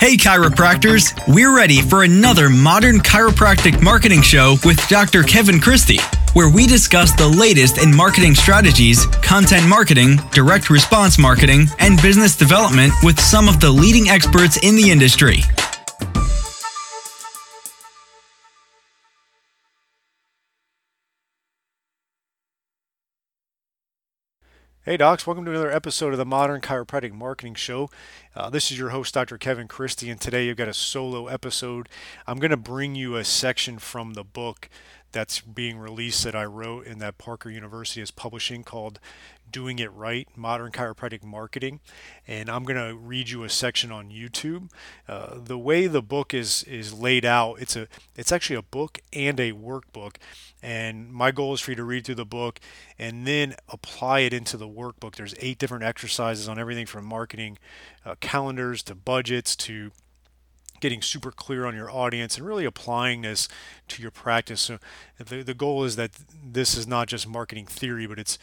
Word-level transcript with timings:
Hey, 0.00 0.16
chiropractors! 0.16 1.12
We're 1.26 1.54
ready 1.54 1.82
for 1.82 2.04
another 2.04 2.48
modern 2.48 2.98
chiropractic 2.98 3.82
marketing 3.82 4.22
show 4.22 4.54
with 4.64 4.78
Dr. 4.86 5.24
Kevin 5.24 5.58
Christie, 5.58 5.98
where 6.34 6.48
we 6.48 6.68
discuss 6.68 7.12
the 7.16 7.26
latest 7.26 7.82
in 7.82 7.92
marketing 7.92 8.36
strategies, 8.36 9.06
content 9.22 9.66
marketing, 9.66 10.20
direct 10.30 10.70
response 10.70 11.18
marketing, 11.18 11.66
and 11.80 12.00
business 12.00 12.36
development 12.36 12.92
with 13.02 13.18
some 13.18 13.48
of 13.48 13.58
the 13.58 13.68
leading 13.68 14.08
experts 14.08 14.56
in 14.58 14.76
the 14.76 14.88
industry. 14.88 15.42
Hey, 24.88 24.96
docs, 24.96 25.26
welcome 25.26 25.44
to 25.44 25.50
another 25.50 25.70
episode 25.70 26.12
of 26.12 26.16
the 26.16 26.24
Modern 26.24 26.62
Chiropractic 26.62 27.12
Marketing 27.12 27.54
Show. 27.54 27.90
Uh, 28.34 28.48
this 28.48 28.70
is 28.70 28.78
your 28.78 28.88
host, 28.88 29.12
Dr. 29.12 29.36
Kevin 29.36 29.68
Christie, 29.68 30.08
and 30.08 30.18
today 30.18 30.46
you've 30.46 30.56
got 30.56 30.66
a 30.66 30.72
solo 30.72 31.26
episode. 31.26 31.90
I'm 32.26 32.38
going 32.38 32.52
to 32.52 32.56
bring 32.56 32.94
you 32.94 33.14
a 33.14 33.22
section 33.22 33.78
from 33.78 34.14
the 34.14 34.24
book 34.24 34.70
that's 35.12 35.40
being 35.40 35.78
released 35.78 36.24
that 36.24 36.34
I 36.34 36.44
wrote 36.44 36.86
and 36.86 37.00
that 37.00 37.18
Parker 37.18 37.50
University 37.50 38.00
is 38.00 38.10
publishing 38.10 38.64
called 38.64 39.00
Doing 39.50 39.78
It 39.78 39.92
Right 39.92 40.28
Modern 40.36 40.70
Chiropractic 40.70 41.24
Marketing. 41.24 41.80
And 42.26 42.50
I'm 42.50 42.64
going 42.64 42.76
to 42.76 42.94
read 42.94 43.30
you 43.30 43.44
a 43.44 43.48
section 43.48 43.90
on 43.90 44.10
YouTube. 44.10 44.70
Uh, 45.08 45.38
the 45.42 45.58
way 45.58 45.86
the 45.86 46.02
book 46.02 46.34
is, 46.34 46.62
is 46.64 46.92
laid 46.92 47.24
out, 47.24 47.54
it's, 47.60 47.76
a, 47.76 47.88
it's 48.16 48.32
actually 48.32 48.56
a 48.56 48.62
book 48.62 48.98
and 49.12 49.40
a 49.40 49.52
workbook. 49.52 50.16
And 50.62 51.12
my 51.12 51.30
goal 51.30 51.54
is 51.54 51.60
for 51.60 51.70
you 51.70 51.76
to 51.76 51.84
read 51.84 52.04
through 52.04 52.16
the 52.16 52.26
book 52.26 52.60
and 52.98 53.26
then 53.26 53.54
apply 53.68 54.20
it 54.20 54.32
into 54.32 54.56
the 54.56 54.68
workbook. 54.68 55.14
There's 55.14 55.34
eight 55.40 55.58
different 55.58 55.84
exercises 55.84 56.48
on 56.48 56.58
everything 56.58 56.86
from 56.86 57.04
marketing 57.04 57.58
uh, 58.04 58.16
calendars 58.20 58.82
to 58.84 58.94
budgets 58.94 59.56
to 59.56 59.92
getting 60.80 61.02
super 61.02 61.30
clear 61.30 61.66
on 61.66 61.74
your 61.74 61.90
audience 61.90 62.36
and 62.36 62.46
really 62.46 62.64
applying 62.64 63.22
this 63.22 63.48
to 63.88 64.02
your 64.02 64.10
practice. 64.10 64.60
So 64.60 64.78
the, 65.18 65.42
the 65.42 65.54
goal 65.54 65.84
is 65.84 65.96
that 65.96 66.12
this 66.44 66.76
is 66.76 66.86
not 66.86 67.08
just 67.08 67.26
marketing 67.26 67.66
theory, 67.66 68.06
but 68.06 68.18
it's 68.18 68.38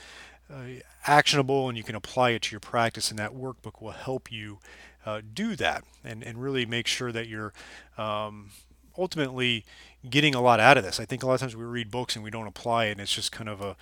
uh, 0.49 0.81
actionable 1.07 1.67
and 1.69 1.77
you 1.77 1.83
can 1.83 1.95
apply 1.95 2.31
it 2.31 2.43
to 2.43 2.51
your 2.51 2.59
practice 2.59 3.09
and 3.09 3.19
that 3.19 3.31
workbook 3.31 3.81
will 3.81 3.91
help 3.91 4.31
you 4.31 4.59
uh, 5.05 5.21
do 5.33 5.55
that 5.55 5.83
and, 6.03 6.23
and 6.23 6.41
really 6.41 6.65
make 6.65 6.87
sure 6.87 7.11
that 7.11 7.27
you're 7.27 7.53
um, 7.97 8.51
ultimately 8.97 9.65
getting 10.09 10.35
a 10.35 10.41
lot 10.41 10.59
out 10.59 10.77
of 10.77 10.83
this. 10.83 10.99
I 10.99 11.05
think 11.05 11.23
a 11.23 11.27
lot 11.27 11.35
of 11.35 11.39
times 11.39 11.55
we 11.55 11.63
read 11.63 11.89
books 11.89 12.15
and 12.15 12.23
we 12.23 12.29
don't 12.29 12.47
apply 12.47 12.85
it 12.85 12.93
and 12.93 13.01
it's 13.01 13.13
just 13.13 13.31
kind 13.31 13.49
of 13.49 13.61
a, 13.61 13.75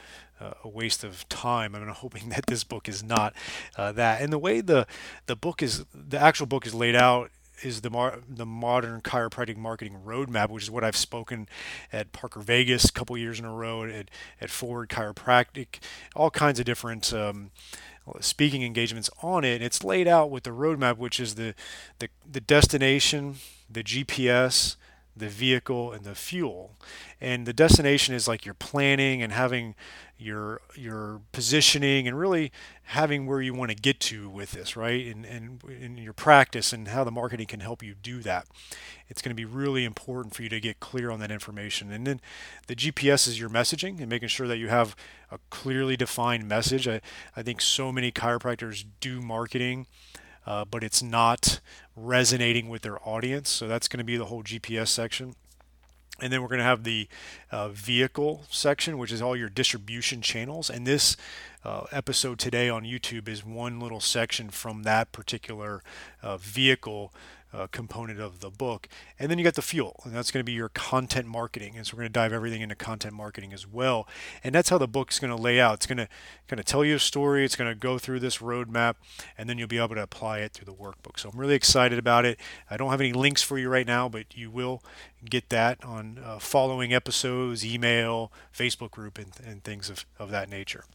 a 0.64 0.68
waste 0.68 1.04
of 1.04 1.28
time. 1.30 1.76
I'm 1.76 1.88
hoping 1.90 2.30
that 2.30 2.46
this 2.48 2.64
book 2.64 2.88
is 2.88 3.04
not 3.04 3.34
uh, 3.78 3.92
that. 3.94 4.22
And 4.22 4.32
the 4.32 4.40
way 4.40 4.62
the, 4.62 4.88
the 5.26 5.36
book 5.36 5.62
is, 5.62 5.86
the 5.94 6.20
actual 6.20 6.46
book 6.46 6.66
is 6.66 6.74
laid 6.74 6.96
out 6.96 7.32
is 7.62 7.82
the 7.82 7.90
mar- 7.90 8.20
the 8.28 8.46
modern 8.46 9.02
chiropractic 9.02 9.58
marketing 9.58 9.98
roadmap, 10.06 10.50
which 10.50 10.64
is 10.64 10.72
what 10.72 10.84
I've 10.84 10.98
spoken 10.98 11.48
at 11.92 12.12
Parker 12.12 12.40
Vegas 12.40 12.86
a 12.86 12.92
couple 12.92 13.18
years 13.18 13.40
in 13.40 13.46
a 13.46 13.54
row, 13.54 13.84
at, 13.84 14.10
at 14.42 14.50
Forward 14.50 14.90
Chiropractic, 14.90 15.80
all 16.16 16.32
kinds 16.32 16.60
of 16.60 16.66
different 16.66 17.14
um, 17.14 17.52
speaking 18.20 18.64
engagements 18.64 19.10
on 19.22 19.44
it. 19.44 19.62
It's 19.62 19.84
laid 19.84 20.08
out 20.08 20.30
with 20.30 20.44
the 20.44 20.52
roadmap, 20.52 20.98
which 20.98 21.20
is 21.20 21.36
the, 21.36 21.54
the, 22.00 22.10
the 22.30 22.42
destination, 22.42 23.36
the 23.70 23.84
GPS, 23.84 24.76
the 25.16 25.30
vehicle 25.30 25.92
and 25.92 26.04
the 26.06 26.16
fuel 26.16 26.72
and 27.24 27.46
the 27.46 27.54
destination 27.54 28.14
is 28.14 28.28
like 28.28 28.46
your 28.46 28.54
planning 28.54 29.22
and 29.22 29.32
having 29.32 29.76
your 30.24 30.62
your 30.76 31.22
positioning 31.32 32.08
and 32.08 32.18
really 32.18 32.52
having 32.84 33.26
where 33.26 33.42
you 33.42 33.54
want 33.54 33.70
to 33.70 33.76
get 33.76 34.00
to 34.00 34.30
with 34.30 34.52
this 34.52 34.76
right 34.76 35.06
and 35.06 35.26
and 35.26 35.64
in 35.64 35.98
your 35.98 36.14
practice 36.14 36.74
and 36.74 36.88
how 36.88 37.04
the 37.04 37.12
marketing 37.12 37.46
can 37.46 37.60
help 37.60 37.84
you 37.84 37.94
do 37.94 38.20
that 38.22 38.48
it's 39.08 39.22
going 39.22 39.30
to 39.30 39.36
be 39.36 39.46
really 39.46 39.86
important 39.86 40.34
for 40.34 40.44
you 40.44 40.50
to 40.50 40.60
get 40.60 40.80
clear 40.80 41.12
on 41.12 41.20
that 41.20 41.32
information 41.32 41.92
and 41.92 42.08
then 42.08 42.22
the 42.68 42.76
gps 42.76 43.28
is 43.28 43.40
your 43.40 43.50
messaging 43.50 44.00
and 44.00 44.08
making 44.10 44.28
sure 44.28 44.48
that 44.48 44.58
you 44.58 44.70
have 44.70 44.96
a 45.32 45.38
clearly 45.50 45.98
defined 45.98 46.48
message 46.48 46.88
i, 46.88 47.02
I 47.36 47.44
think 47.44 47.62
so 47.62 47.92
many 47.92 48.12
chiropractors 48.12 48.86
do 49.00 49.22
marketing 49.22 49.88
uh, 50.46 50.66
but 50.66 50.84
it's 50.84 51.02
not 51.02 51.60
resonating 51.96 52.70
with 52.70 52.82
their 52.82 52.98
audience. 53.08 53.50
So 53.50 53.68
that's 53.68 53.88
going 53.88 54.00
to 54.00 54.04
be 54.04 54.18
the 54.18 54.26
whole 54.26 54.44
GPS 54.44 54.90
section. 54.90 55.36
And 56.20 56.32
then 56.32 56.42
we're 56.42 56.48
going 56.48 56.60
to 56.60 56.66
have 56.66 56.84
the 56.84 57.08
uh, 57.52 57.70
vehicle 57.70 58.44
section, 58.50 58.98
which 58.98 59.12
is 59.12 59.22
all 59.22 59.36
your 59.36 59.50
distribution 59.50 60.22
channels. 60.22 60.70
And 60.70 60.86
this 60.86 61.18
uh, 61.66 61.86
episode 61.92 62.38
today 62.40 62.70
on 62.70 62.84
YouTube 62.84 63.28
is 63.28 63.44
one 63.44 63.80
little 63.80 64.00
section 64.00 64.50
from 64.50 64.84
that 64.84 65.12
particular 65.12 65.82
uh, 66.22 66.38
vehicle 66.38 67.12
uh, 67.54 67.68
component 67.72 68.20
of 68.20 68.40
the 68.40 68.50
book. 68.50 68.88
And 69.20 69.30
then 69.30 69.38
you 69.38 69.44
got 69.44 69.56
the 69.56 69.62
fuel, 69.62 70.02
and 70.04 70.14
that's 70.14 70.32
going 70.32 70.40
to 70.40 70.46
be 70.46 70.54
your 70.54 70.70
content 70.70 71.28
marketing. 71.28 71.76
And 71.78 71.86
so 71.86 71.96
we're 71.96 72.04
going 72.04 72.10
to 72.10 72.14
dive 72.14 72.34
everything 72.34 72.62
into 72.62 72.76
content 72.76 73.14
marketing 73.14 73.54
as 73.54 73.68
well. 73.68 74.08
And 74.44 74.56
that's 74.56 74.70
how 74.70 74.78
the 74.78 74.88
book's 74.88 75.20
going 75.20 75.36
to 75.36 75.42
lay 75.42 75.60
out. 75.60 75.76
It's 75.76 75.86
going 75.86 75.98
to 75.98 76.08
kind 76.48 76.60
of 76.60 76.66
tell 76.66 76.84
you 76.84 76.96
a 76.96 77.00
story. 77.00 77.46
It's 77.46 77.56
going 77.56 77.70
to 77.70 77.76
go 77.76 77.98
through 77.98 78.20
this 78.20 78.40
roadmap, 78.40 78.96
and 79.38 79.50
then 79.50 79.58
you'll 79.58 79.68
be 79.68 79.78
able 79.78 79.96
to 79.96 80.04
apply 80.04 80.40
it 80.40 80.54
through 80.54 80.66
the 80.66 80.74
workbook. 80.74 81.20
So 81.20 81.30
I'm 81.30 81.40
really 81.40 81.56
excited 81.56 82.00
about 82.00 82.26
it. 82.26 82.40
I 82.70 82.78
don't 82.78 82.90
have 82.90 83.02
any 83.02 83.14
links 83.14 83.44
for 83.44 83.58
you 83.58 83.70
right 83.70 83.88
now, 83.88 84.10
but 84.10 84.36
you 84.36 84.50
will 84.50 84.82
get 85.30 85.50
that 85.50 85.84
on 85.84 86.20
uh, 86.24 86.40
following 86.40 86.94
episodes, 86.94 87.66
email, 87.66 88.32
Facebook 88.56 88.92
group, 88.92 89.18
and, 89.18 89.32
and 89.46 89.64
things 89.64 89.90
of, 89.90 90.06
of 90.20 90.32
that 90.32 90.50
nature. 90.50 90.86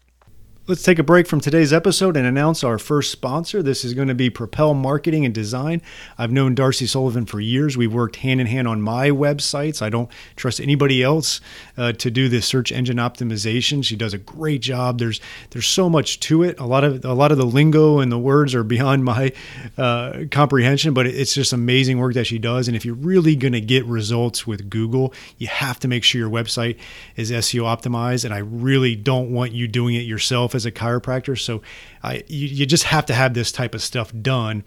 Let's 0.68 0.82
take 0.82 0.98
a 0.98 1.02
break 1.02 1.26
from 1.26 1.40
today's 1.40 1.72
episode 1.72 2.14
and 2.14 2.26
announce 2.26 2.62
our 2.62 2.78
first 2.78 3.10
sponsor. 3.10 3.62
This 3.62 3.86
is 3.86 3.94
going 3.94 4.08
to 4.08 4.14
be 4.14 4.28
Propel 4.28 4.74
Marketing 4.74 5.24
and 5.24 5.32
Design. 5.32 5.80
I've 6.18 6.30
known 6.30 6.54
Darcy 6.54 6.86
Sullivan 6.86 7.24
for 7.24 7.40
years. 7.40 7.78
We've 7.78 7.90
worked 7.90 8.16
hand 8.16 8.38
in 8.38 8.46
hand 8.48 8.68
on 8.68 8.82
my 8.82 9.08
websites. 9.08 9.80
I 9.80 9.88
don't 9.88 10.10
trust 10.36 10.60
anybody 10.60 11.02
else 11.02 11.40
uh, 11.78 11.92
to 11.92 12.10
do 12.10 12.28
this 12.28 12.44
search 12.44 12.70
engine 12.70 12.98
optimization. 12.98 13.82
She 13.82 13.96
does 13.96 14.12
a 14.12 14.18
great 14.18 14.60
job. 14.60 14.98
There's 14.98 15.22
there's 15.52 15.66
so 15.66 15.88
much 15.88 16.20
to 16.20 16.42
it. 16.42 16.60
A 16.60 16.66
lot 16.66 16.84
of 16.84 17.02
a 17.02 17.14
lot 17.14 17.32
of 17.32 17.38
the 17.38 17.46
lingo 17.46 18.00
and 18.00 18.12
the 18.12 18.18
words 18.18 18.54
are 18.54 18.62
beyond 18.62 19.04
my 19.06 19.32
uh, 19.78 20.24
comprehension, 20.30 20.92
but 20.92 21.06
it's 21.06 21.32
just 21.32 21.54
amazing 21.54 21.98
work 21.98 22.12
that 22.12 22.26
she 22.26 22.38
does. 22.38 22.68
And 22.68 22.76
if 22.76 22.84
you're 22.84 22.94
really 22.94 23.36
going 23.36 23.54
to 23.54 23.62
get 23.62 23.86
results 23.86 24.46
with 24.46 24.68
Google, 24.68 25.14
you 25.38 25.46
have 25.46 25.80
to 25.80 25.88
make 25.88 26.04
sure 26.04 26.18
your 26.18 26.28
website 26.28 26.76
is 27.16 27.30
SEO 27.30 27.62
optimized. 27.62 28.26
And 28.26 28.34
I 28.34 28.38
really 28.40 28.96
don't 28.96 29.32
want 29.32 29.52
you 29.52 29.66
doing 29.66 29.94
it 29.94 30.00
yourself 30.00 30.54
as 30.58 30.66
a 30.66 30.72
chiropractor. 30.72 31.38
So 31.38 31.62
I, 32.02 32.24
you, 32.26 32.48
you 32.48 32.66
just 32.66 32.84
have 32.84 33.06
to 33.06 33.14
have 33.14 33.32
this 33.32 33.52
type 33.52 33.74
of 33.74 33.82
stuff 33.82 34.12
done. 34.20 34.64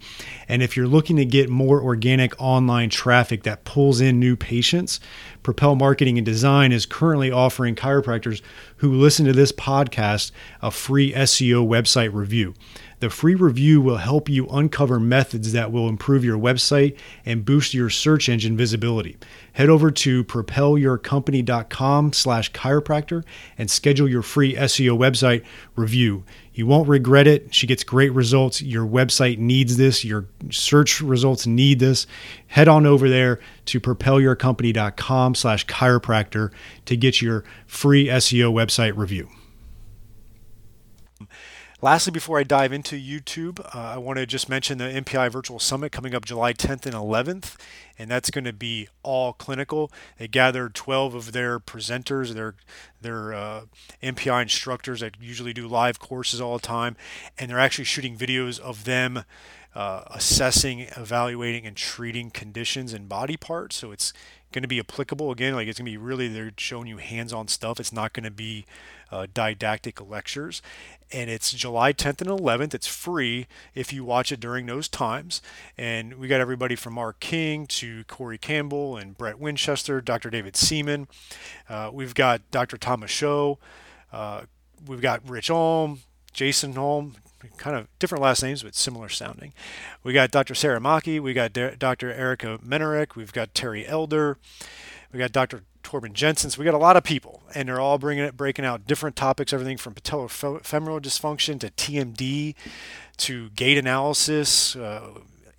And 0.48 0.62
if 0.62 0.76
you're 0.76 0.88
looking 0.88 1.16
to 1.16 1.24
get 1.24 1.50
more 1.50 1.80
organic 1.80 2.34
online 2.40 2.90
traffic 2.90 3.42
that 3.42 3.64
pulls 3.64 4.00
in 4.00 4.18
new 4.18 4.34
patients, 4.34 4.98
Propel 5.42 5.76
Marketing 5.76 6.18
and 6.18 6.24
Design 6.24 6.72
is 6.72 6.86
currently 6.86 7.30
offering 7.30 7.74
chiropractors 7.74 8.40
who 8.76 8.92
listen 8.92 9.26
to 9.26 9.32
this 9.32 9.52
podcast 9.52 10.32
a 10.62 10.70
free 10.70 11.12
SEO 11.12 11.66
website 11.66 12.12
review. 12.12 12.54
The 13.02 13.10
free 13.10 13.34
review 13.34 13.80
will 13.80 13.96
help 13.96 14.28
you 14.28 14.46
uncover 14.46 15.00
methods 15.00 15.50
that 15.54 15.72
will 15.72 15.88
improve 15.88 16.24
your 16.24 16.38
website 16.38 16.96
and 17.26 17.44
boost 17.44 17.74
your 17.74 17.90
search 17.90 18.28
engine 18.28 18.56
visibility. 18.56 19.16
Head 19.54 19.68
over 19.68 19.90
to 19.90 20.22
propelyourcompany.com 20.22 22.12
slash 22.12 22.52
chiropractor 22.52 23.24
and 23.58 23.68
schedule 23.68 24.08
your 24.08 24.22
free 24.22 24.54
SEO 24.54 24.96
website 24.96 25.44
review. 25.74 26.22
You 26.54 26.68
won't 26.68 26.88
regret 26.88 27.26
it. 27.26 27.52
She 27.52 27.66
gets 27.66 27.82
great 27.82 28.12
results. 28.12 28.62
Your 28.62 28.86
website 28.86 29.38
needs 29.38 29.76
this. 29.76 30.04
Your 30.04 30.26
search 30.52 31.00
results 31.00 31.44
need 31.44 31.80
this. 31.80 32.06
Head 32.46 32.68
on 32.68 32.86
over 32.86 33.08
there 33.08 33.40
to 33.64 33.80
propelyourcompany.com 33.80 35.34
slash 35.34 35.66
chiropractor 35.66 36.52
to 36.84 36.96
get 36.96 37.20
your 37.20 37.42
free 37.66 38.06
SEO 38.06 38.52
website 38.52 38.96
review. 38.96 39.28
Lastly, 41.84 42.12
before 42.12 42.38
I 42.38 42.44
dive 42.44 42.72
into 42.72 42.94
YouTube, 42.94 43.58
uh, 43.74 43.94
I 43.94 43.98
want 43.98 44.16
to 44.20 44.24
just 44.24 44.48
mention 44.48 44.78
the 44.78 44.84
MPI 44.84 45.32
Virtual 45.32 45.58
Summit 45.58 45.90
coming 45.90 46.14
up 46.14 46.24
July 46.24 46.52
10th 46.52 46.86
and 46.86 46.94
11th, 46.94 47.56
and 47.98 48.08
that's 48.08 48.30
going 48.30 48.44
to 48.44 48.52
be 48.52 48.86
all 49.02 49.32
clinical. 49.32 49.90
They 50.16 50.28
gathered 50.28 50.76
12 50.76 51.16
of 51.16 51.32
their 51.32 51.58
presenters, 51.58 52.34
their 52.34 52.54
their 53.00 53.34
uh, 53.34 53.62
MPI 54.00 54.42
instructors 54.42 55.00
that 55.00 55.16
usually 55.20 55.52
do 55.52 55.66
live 55.66 55.98
courses 55.98 56.40
all 56.40 56.56
the 56.56 56.62
time, 56.62 56.94
and 57.36 57.50
they're 57.50 57.58
actually 57.58 57.86
shooting 57.86 58.16
videos 58.16 58.60
of 58.60 58.84
them 58.84 59.24
uh, 59.74 60.04
assessing, 60.06 60.86
evaluating, 60.96 61.66
and 61.66 61.76
treating 61.76 62.30
conditions 62.30 62.92
and 62.92 63.08
body 63.08 63.36
parts. 63.36 63.74
So 63.74 63.90
it's 63.90 64.12
going 64.52 64.62
to 64.62 64.68
be 64.68 64.78
applicable 64.78 65.30
again. 65.30 65.54
Like 65.54 65.68
it's 65.68 65.78
going 65.78 65.86
to 65.86 65.92
be 65.92 65.96
really 65.96 66.28
they're 66.28 66.52
showing 66.56 66.86
you 66.86 66.98
hands-on 66.98 67.48
stuff. 67.48 67.80
It's 67.80 67.92
not 67.92 68.12
going 68.12 68.24
to 68.24 68.30
be 68.30 68.64
uh, 69.10 69.26
didactic 69.32 70.00
lectures. 70.00 70.62
And 71.12 71.28
it's 71.28 71.52
July 71.52 71.92
10th 71.92 72.22
and 72.22 72.30
11th. 72.30 72.72
It's 72.72 72.86
free 72.86 73.46
if 73.74 73.92
you 73.92 74.04
watch 74.04 74.32
it 74.32 74.40
during 74.40 74.66
those 74.66 74.88
times. 74.88 75.42
And 75.76 76.14
we 76.14 76.28
got 76.28 76.40
everybody 76.40 76.74
from 76.74 76.94
Mark 76.94 77.20
King 77.20 77.66
to 77.66 78.04
Corey 78.04 78.38
Campbell 78.38 78.96
and 78.96 79.16
Brett 79.16 79.38
Winchester, 79.38 80.00
Dr. 80.00 80.30
David 80.30 80.56
Seaman. 80.56 81.08
Uh, 81.68 81.90
we've 81.92 82.14
got 82.14 82.40
Dr. 82.50 82.78
Thomas 82.78 83.10
Show. 83.10 83.58
Uh, 84.10 84.42
we've 84.86 85.02
got 85.02 85.28
Rich 85.28 85.50
Ulm, 85.50 86.00
Jason 86.32 86.74
Holm, 86.74 87.16
kind 87.56 87.76
of 87.76 87.86
different 87.98 88.22
last 88.22 88.42
names, 88.42 88.62
but 88.62 88.74
similar 88.74 89.08
sounding. 89.08 89.52
We 90.02 90.12
got 90.12 90.30
Dr. 90.30 90.54
Sarah 90.54 90.80
Maki. 90.80 91.20
We 91.20 91.32
got 91.32 91.52
Dr. 91.52 92.12
Erica 92.12 92.58
Menarek. 92.58 93.16
We've 93.16 93.32
got 93.32 93.54
Terry 93.54 93.86
Elder. 93.86 94.38
We 95.12 95.18
got 95.18 95.32
Dr. 95.32 95.62
Torben 95.82 96.12
Jensen. 96.12 96.50
So 96.50 96.58
we 96.58 96.64
got 96.64 96.74
a 96.74 96.78
lot 96.78 96.96
of 96.96 97.04
people, 97.04 97.42
and 97.54 97.68
they're 97.68 97.80
all 97.80 97.98
bringing 97.98 98.24
it, 98.24 98.36
breaking 98.36 98.64
out 98.64 98.86
different 98.86 99.16
topics, 99.16 99.52
everything 99.52 99.76
from 99.76 99.94
patellofemoral 99.94 101.00
dysfunction 101.00 101.60
to 101.60 101.70
TMD 101.70 102.54
to 103.18 103.50
gait 103.50 103.78
analysis, 103.78 104.74
uh, 104.76 105.10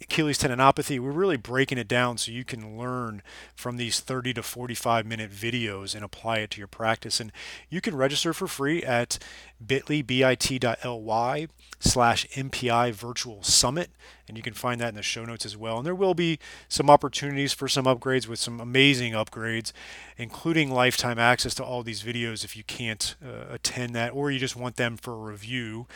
Achilles 0.03 0.37
tendinopathy, 0.37 0.99
we're 0.99 1.11
really 1.11 1.37
breaking 1.37 1.77
it 1.77 1.87
down 1.87 2.17
so 2.17 2.31
you 2.31 2.43
can 2.43 2.77
learn 2.77 3.21
from 3.55 3.77
these 3.77 3.99
30 3.99 4.33
to 4.35 4.43
45 4.43 5.05
minute 5.05 5.31
videos 5.31 5.95
and 5.95 6.03
apply 6.03 6.39
it 6.39 6.51
to 6.51 6.59
your 6.59 6.67
practice. 6.67 7.19
And 7.19 7.31
you 7.69 7.81
can 7.81 7.95
register 7.95 8.33
for 8.33 8.47
free 8.47 8.83
at 8.83 9.17
bit.ly, 9.65 10.01
bit.ly 10.01 11.47
slash 11.79 12.27
MPI 12.29 12.91
Virtual 12.93 13.43
Summit. 13.43 13.91
And 14.27 14.37
you 14.37 14.43
can 14.43 14.53
find 14.53 14.79
that 14.81 14.89
in 14.89 14.95
the 14.95 15.03
show 15.03 15.25
notes 15.25 15.45
as 15.45 15.57
well. 15.57 15.77
And 15.77 15.85
there 15.85 15.95
will 15.95 16.13
be 16.13 16.39
some 16.67 16.89
opportunities 16.89 17.53
for 17.53 17.67
some 17.67 17.85
upgrades 17.85 18.27
with 18.27 18.39
some 18.39 18.59
amazing 18.59 19.13
upgrades, 19.13 19.71
including 20.17 20.69
lifetime 20.71 21.19
access 21.19 21.53
to 21.55 21.63
all 21.63 21.81
these 21.83 22.03
videos 22.03 22.43
if 22.43 22.55
you 22.55 22.63
can't 22.63 23.15
uh, 23.23 23.53
attend 23.53 23.95
that 23.95 24.13
or 24.13 24.31
you 24.31 24.39
just 24.39 24.55
want 24.55 24.75
them 24.75 24.97
for 24.97 25.17
review. 25.17 25.87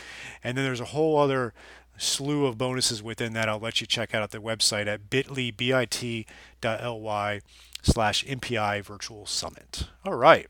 And 0.43 0.57
then 0.57 0.65
there's 0.65 0.81
a 0.81 0.85
whole 0.85 1.17
other 1.17 1.53
slew 1.97 2.45
of 2.45 2.57
bonuses 2.57 3.01
within 3.03 3.33
that 3.33 3.49
I'll 3.49 3.59
let 3.59 3.81
you 3.81 3.87
check 3.87 4.13
out 4.13 4.23
at 4.23 4.31
the 4.31 4.39
website 4.39 4.87
at 4.87 5.09
bit.ly, 5.09 5.51
bit.ly 5.51 7.41
slash 7.81 8.25
MPI 8.25 8.83
Virtual 8.83 9.25
Summit. 9.25 9.87
All 10.05 10.15
right, 10.15 10.47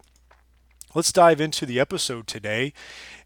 let's 0.94 1.12
dive 1.12 1.42
into 1.42 1.66
the 1.66 1.80
episode 1.80 2.28
today. 2.28 2.74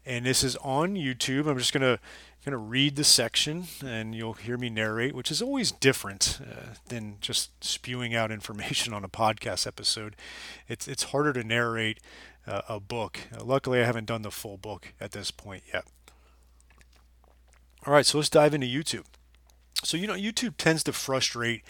And 0.04 0.26
this 0.26 0.42
is 0.42 0.56
on 0.56 0.94
YouTube. 0.94 1.46
I'm 1.46 1.58
just 1.58 1.72
going 1.72 1.82
to 1.82 2.00
going 2.44 2.52
to 2.52 2.58
read 2.58 2.96
the 2.96 3.04
section 3.04 3.64
and 3.84 4.16
you'll 4.16 4.32
hear 4.32 4.58
me 4.58 4.68
narrate, 4.68 5.14
which 5.14 5.30
is 5.30 5.40
always 5.40 5.70
different 5.70 6.40
uh, 6.42 6.74
than 6.88 7.16
just 7.20 7.62
spewing 7.62 8.14
out 8.16 8.30
information 8.32 8.92
on 8.92 9.04
a 9.04 9.08
podcast 9.08 9.66
episode. 9.66 10.16
It's, 10.68 10.88
it's 10.88 11.04
harder 11.04 11.32
to 11.34 11.44
narrate 11.44 12.00
uh, 12.46 12.62
a 12.68 12.80
book. 12.80 13.20
Uh, 13.32 13.44
luckily, 13.44 13.80
I 13.80 13.84
haven't 13.84 14.06
done 14.06 14.22
the 14.22 14.32
full 14.32 14.56
book 14.56 14.92
at 15.00 15.12
this 15.12 15.30
point 15.30 15.62
yet. 15.72 15.84
All 17.84 17.92
right, 17.92 18.06
so 18.06 18.18
let's 18.18 18.30
dive 18.30 18.54
into 18.54 18.66
YouTube. 18.66 19.06
So, 19.82 19.96
you 19.96 20.06
know, 20.06 20.14
YouTube 20.14 20.56
tends 20.56 20.84
to 20.84 20.92
frustrate 20.92 21.64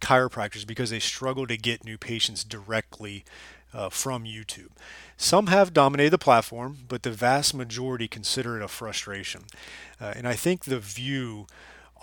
chiropractors 0.00 0.64
because 0.64 0.90
they 0.90 1.00
struggle 1.00 1.44
to 1.48 1.56
get 1.56 1.84
new 1.84 1.98
patients 1.98 2.44
directly 2.44 3.24
uh, 3.74 3.88
from 3.88 4.22
YouTube. 4.22 4.70
Some 5.16 5.48
have 5.48 5.74
dominated 5.74 6.10
the 6.10 6.18
platform, 6.18 6.78
but 6.86 7.02
the 7.02 7.10
vast 7.10 7.52
majority 7.52 8.06
consider 8.06 8.56
it 8.56 8.62
a 8.62 8.68
frustration. 8.68 9.42
Uh, 10.00 10.12
and 10.14 10.28
I 10.28 10.34
think 10.34 10.64
the 10.64 10.78
view 10.78 11.48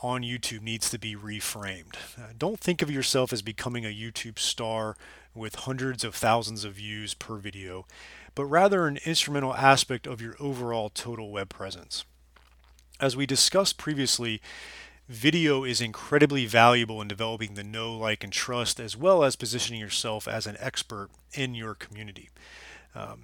on 0.01 0.23
YouTube 0.23 0.61
needs 0.61 0.89
to 0.89 0.99
be 0.99 1.15
reframed. 1.15 1.95
Uh, 2.17 2.33
don't 2.37 2.59
think 2.59 2.81
of 2.81 2.91
yourself 2.91 3.31
as 3.31 3.41
becoming 3.41 3.85
a 3.85 3.95
YouTube 3.95 4.39
star 4.39 4.97
with 5.33 5.55
hundreds 5.55 6.03
of 6.03 6.15
thousands 6.15 6.65
of 6.65 6.73
views 6.73 7.13
per 7.13 7.37
video, 7.37 7.85
but 8.35 8.45
rather 8.45 8.87
an 8.87 8.99
instrumental 9.05 9.55
aspect 9.55 10.05
of 10.05 10.19
your 10.19 10.35
overall 10.41 10.89
total 10.89 11.31
web 11.31 11.47
presence. 11.47 12.03
As 13.03 13.17
we 13.17 13.25
discussed 13.25 13.77
previously, 13.77 14.41
video 15.09 15.65
is 15.65 15.81
incredibly 15.81 16.45
valuable 16.45 17.01
in 17.01 17.09
developing 17.09 17.55
the 17.55 17.61
know, 17.61 17.97
like, 17.97 18.23
and 18.23 18.31
trust, 18.31 18.79
as 18.79 18.95
well 18.95 19.25
as 19.25 19.35
positioning 19.35 19.81
yourself 19.81 20.25
as 20.25 20.47
an 20.47 20.55
expert 20.57 21.09
in 21.33 21.53
your 21.53 21.75
community. 21.75 22.29
Um, 22.95 23.23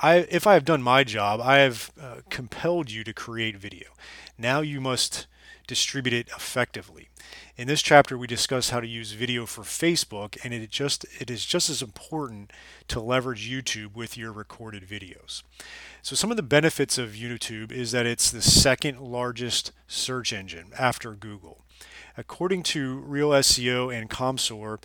I, 0.00 0.26
if 0.30 0.46
I 0.46 0.54
have 0.54 0.64
done 0.64 0.80
my 0.80 1.04
job, 1.04 1.42
I 1.42 1.58
have 1.58 1.92
uh, 2.00 2.20
compelled 2.30 2.90
you 2.90 3.04
to 3.04 3.12
create 3.12 3.58
video. 3.58 3.90
Now 4.38 4.62
you 4.62 4.80
must 4.80 5.26
distribute 5.66 6.12
it 6.12 6.28
effectively. 6.28 7.08
In 7.56 7.68
this 7.68 7.82
chapter, 7.82 8.16
we 8.16 8.26
discuss 8.26 8.70
how 8.70 8.80
to 8.80 8.86
use 8.86 9.12
video 9.12 9.46
for 9.46 9.62
Facebook, 9.62 10.36
and 10.44 10.52
it 10.52 10.70
just 10.70 11.04
it 11.20 11.30
is 11.30 11.44
just 11.44 11.70
as 11.70 11.82
important 11.82 12.52
to 12.88 13.00
leverage 13.00 13.50
YouTube 13.50 13.94
with 13.94 14.16
your 14.16 14.32
recorded 14.32 14.84
videos. 14.84 15.42
So 16.02 16.16
some 16.16 16.30
of 16.30 16.36
the 16.36 16.42
benefits 16.42 16.98
of 16.98 17.10
YouTube 17.10 17.70
is 17.70 17.92
that 17.92 18.06
it's 18.06 18.30
the 18.30 18.42
second 18.42 19.00
largest 19.00 19.72
search 19.86 20.32
engine 20.32 20.70
after 20.78 21.14
Google. 21.14 21.64
According 22.16 22.64
to 22.64 23.04
ReelSEO 23.08 23.96
and 23.96 24.10
ComScore, 24.10 24.82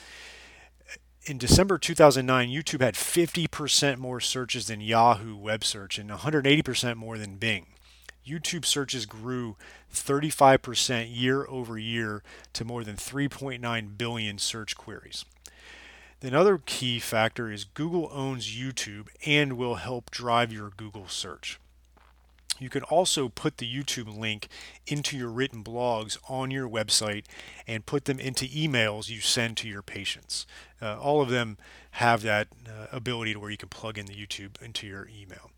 in 1.25 1.37
December 1.37 1.77
2009, 1.77 2.49
YouTube 2.49 2.81
had 2.81 2.93
50% 2.93 3.97
more 3.97 4.21
searches 4.21 4.67
than 4.67 4.79
Yahoo 4.79 5.35
web 5.35 5.63
search 5.65 5.99
and 5.99 6.09
180% 6.09 6.95
more 6.95 7.17
than 7.17 7.35
Bing. 7.35 7.65
YouTube 8.27 8.65
searches 8.65 9.05
grew 9.05 9.55
35% 9.93 11.07
year 11.09 11.45
over 11.47 11.77
year 11.77 12.23
to 12.53 12.65
more 12.65 12.83
than 12.83 12.95
3.9 12.95 13.97
billion 13.97 14.37
search 14.37 14.75
queries. 14.75 15.25
Another 16.21 16.57
key 16.65 16.99
factor 16.99 17.51
is 17.51 17.63
Google 17.63 18.09
owns 18.11 18.47
YouTube 18.47 19.07
and 19.25 19.53
will 19.53 19.75
help 19.75 20.09
drive 20.09 20.51
your 20.51 20.71
Google 20.75 21.07
search. 21.07 21.59
You 22.59 22.69
can 22.69 22.83
also 22.83 23.29
put 23.29 23.57
the 23.57 23.71
YouTube 23.71 24.17
link 24.17 24.47
into 24.87 25.15
your 25.15 25.29
written 25.29 25.63
blogs 25.63 26.17
on 26.27 26.49
your 26.49 26.67
website 26.67 27.25
and 27.67 27.85
put 27.85 28.05
them 28.05 28.19
into 28.19 28.45
emails 28.45 29.09
you 29.09 29.21
send 29.21 29.57
to 29.57 29.69
your 29.69 29.83
patients. 29.83 30.47
Uh, 30.81 30.99
all 30.99 31.21
of 31.21 31.29
them 31.29 31.57
have 31.91 32.23
that 32.23 32.47
uh, 32.67 32.87
ability 32.91 33.33
to 33.33 33.39
where 33.39 33.51
you 33.51 33.57
can 33.57 33.69
plug 33.69 33.97
in 33.97 34.07
the 34.07 34.15
YouTube 34.15 34.61
into 34.61 34.87
your 34.87 35.07
email. 35.07 35.51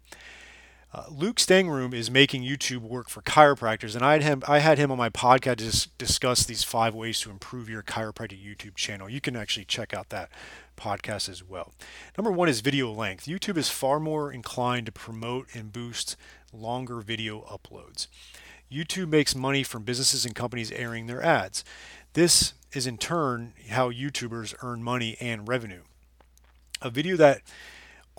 Uh, 0.91 1.03
Luke 1.11 1.35
Stangroom 1.35 1.93
is 1.93 2.09
making 2.09 2.41
YouTube 2.41 2.81
work 2.81 3.09
for 3.09 3.21
chiropractors, 3.21 3.95
and 3.95 4.03
I 4.03 4.13
had 4.13 4.23
him. 4.23 4.43
I 4.47 4.57
had 4.57 4.79
him 4.79 4.91
on 4.91 4.97
my 4.97 5.09
podcast 5.09 5.57
to 5.57 5.65
dis- 5.65 5.85
discuss 5.85 6.43
these 6.43 6.63
five 6.63 6.95
ways 6.95 7.19
to 7.21 7.29
improve 7.29 7.69
your 7.69 7.83
chiropractic 7.83 8.43
YouTube 8.43 8.73
channel. 8.73 9.07
You 9.07 9.21
can 9.21 9.35
actually 9.35 9.65
check 9.65 9.93
out 9.93 10.09
that 10.09 10.29
podcast 10.75 11.29
as 11.29 11.43
well. 11.43 11.73
Number 12.17 12.31
one 12.31 12.49
is 12.49 12.61
video 12.61 12.91
length. 12.91 13.25
YouTube 13.25 13.57
is 13.57 13.69
far 13.69 13.99
more 13.99 14.31
inclined 14.31 14.87
to 14.87 14.91
promote 14.91 15.47
and 15.53 15.71
boost 15.71 16.15
longer 16.51 17.01
video 17.01 17.41
uploads. 17.41 18.07
YouTube 18.71 19.09
makes 19.09 19.35
money 19.35 19.61
from 19.61 19.83
businesses 19.83 20.25
and 20.25 20.33
companies 20.33 20.71
airing 20.71 21.05
their 21.05 21.23
ads. 21.23 21.63
This 22.13 22.53
is 22.73 22.87
in 22.87 22.97
turn 22.97 23.53
how 23.69 23.91
YouTubers 23.91 24.55
earn 24.63 24.83
money 24.83 25.17
and 25.19 25.47
revenue. 25.47 25.81
A 26.81 26.89
video 26.89 27.15
that 27.17 27.41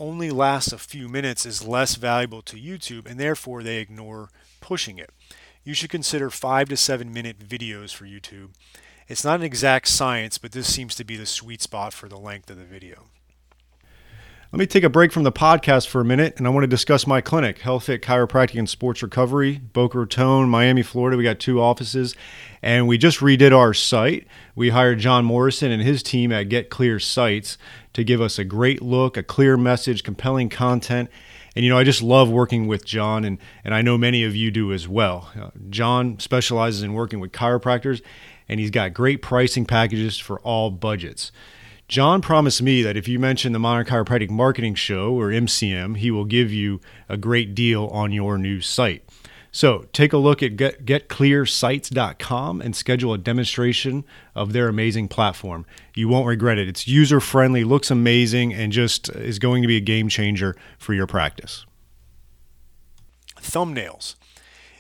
only 0.00 0.30
lasts 0.30 0.72
a 0.72 0.78
few 0.78 1.08
minutes 1.08 1.46
is 1.46 1.66
less 1.66 1.94
valuable 1.94 2.42
to 2.42 2.56
YouTube 2.56 3.08
and 3.08 3.20
therefore 3.20 3.62
they 3.62 3.78
ignore 3.78 4.30
pushing 4.60 4.98
it. 4.98 5.10
You 5.62 5.74
should 5.74 5.90
consider 5.90 6.30
5 6.30 6.70
to 6.70 6.76
7 6.76 7.12
minute 7.12 7.38
videos 7.38 7.94
for 7.94 8.06
YouTube. 8.06 8.50
It's 9.06 9.24
not 9.24 9.40
an 9.40 9.46
exact 9.46 9.88
science, 9.88 10.38
but 10.38 10.52
this 10.52 10.72
seems 10.72 10.94
to 10.94 11.04
be 11.04 11.16
the 11.16 11.26
sweet 11.26 11.60
spot 11.60 11.92
for 11.92 12.08
the 12.08 12.18
length 12.18 12.48
of 12.50 12.58
the 12.58 12.64
video. 12.64 13.06
Let 14.52 14.58
me 14.58 14.66
take 14.66 14.82
a 14.82 14.90
break 14.90 15.12
from 15.12 15.22
the 15.22 15.30
podcast 15.30 15.86
for 15.86 16.00
a 16.00 16.04
minute, 16.04 16.34
and 16.36 16.44
I 16.44 16.50
want 16.50 16.64
to 16.64 16.68
discuss 16.68 17.06
my 17.06 17.20
clinic, 17.20 17.60
Health 17.60 17.84
Fit 17.84 18.02
Chiropractic 18.02 18.58
and 18.58 18.68
Sports 18.68 19.00
Recovery, 19.00 19.58
Boca 19.58 19.96
Raton, 19.96 20.48
Miami, 20.48 20.82
Florida. 20.82 21.16
We 21.16 21.22
got 21.22 21.38
two 21.38 21.60
offices, 21.60 22.16
and 22.60 22.88
we 22.88 22.98
just 22.98 23.20
redid 23.20 23.56
our 23.56 23.72
site. 23.72 24.26
We 24.56 24.70
hired 24.70 24.98
John 24.98 25.24
Morrison 25.24 25.70
and 25.70 25.80
his 25.80 26.02
team 26.02 26.32
at 26.32 26.48
Get 26.48 26.68
Clear 26.68 26.98
Sites 26.98 27.58
to 27.92 28.02
give 28.02 28.20
us 28.20 28.40
a 28.40 28.44
great 28.44 28.82
look, 28.82 29.16
a 29.16 29.22
clear 29.22 29.56
message, 29.56 30.02
compelling 30.02 30.48
content. 30.48 31.10
And 31.54 31.64
you 31.64 31.70
know, 31.70 31.78
I 31.78 31.84
just 31.84 32.02
love 32.02 32.28
working 32.28 32.66
with 32.66 32.84
John, 32.84 33.24
and, 33.24 33.38
and 33.62 33.72
I 33.72 33.82
know 33.82 33.96
many 33.96 34.24
of 34.24 34.34
you 34.34 34.50
do 34.50 34.72
as 34.72 34.88
well. 34.88 35.30
Uh, 35.40 35.50
John 35.68 36.18
specializes 36.18 36.82
in 36.82 36.92
working 36.92 37.20
with 37.20 37.30
chiropractors, 37.30 38.02
and 38.48 38.58
he's 38.58 38.72
got 38.72 38.94
great 38.94 39.22
pricing 39.22 39.64
packages 39.64 40.18
for 40.18 40.40
all 40.40 40.72
budgets. 40.72 41.30
John 41.90 42.22
promised 42.22 42.62
me 42.62 42.82
that 42.82 42.96
if 42.96 43.08
you 43.08 43.18
mention 43.18 43.52
the 43.52 43.58
Modern 43.58 43.84
Chiropractic 43.84 44.30
Marketing 44.30 44.76
Show 44.76 45.12
or 45.12 45.30
MCM, 45.30 45.96
he 45.96 46.12
will 46.12 46.24
give 46.24 46.52
you 46.52 46.80
a 47.08 47.16
great 47.16 47.52
deal 47.52 47.86
on 47.88 48.12
your 48.12 48.38
new 48.38 48.60
site. 48.60 49.02
So 49.50 49.86
take 49.92 50.12
a 50.12 50.16
look 50.16 50.40
at 50.40 50.54
get, 50.54 50.86
getclearsites.com 50.86 52.60
and 52.60 52.76
schedule 52.76 53.12
a 53.12 53.18
demonstration 53.18 54.04
of 54.36 54.52
their 54.52 54.68
amazing 54.68 55.08
platform. 55.08 55.66
You 55.96 56.06
won't 56.06 56.28
regret 56.28 56.58
it. 56.58 56.68
It's 56.68 56.86
user 56.86 57.18
friendly, 57.18 57.64
looks 57.64 57.90
amazing, 57.90 58.54
and 58.54 58.70
just 58.70 59.08
is 59.08 59.40
going 59.40 59.62
to 59.62 59.66
be 59.66 59.76
a 59.76 59.80
game 59.80 60.08
changer 60.08 60.54
for 60.78 60.94
your 60.94 61.08
practice. 61.08 61.66
Thumbnails. 63.40 64.14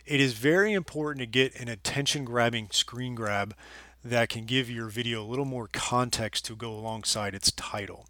It 0.06 0.20
is 0.20 0.34
very 0.34 0.72
important 0.72 1.20
to 1.20 1.26
get 1.26 1.56
an 1.56 1.66
attention 1.66 2.24
grabbing 2.24 2.68
screen 2.70 3.16
grab 3.16 3.56
that 4.04 4.28
can 4.28 4.44
give 4.44 4.70
your 4.70 4.88
video 4.88 5.22
a 5.22 5.26
little 5.26 5.44
more 5.44 5.68
context 5.72 6.44
to 6.46 6.56
go 6.56 6.72
alongside 6.72 7.34
its 7.34 7.52
title. 7.52 8.06